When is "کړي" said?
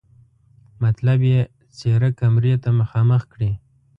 3.33-3.51